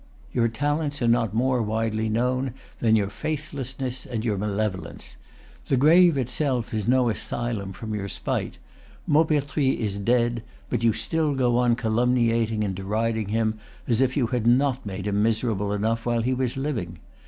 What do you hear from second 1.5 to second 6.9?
widely known than your faithlessness and your malevolence. The grave itself is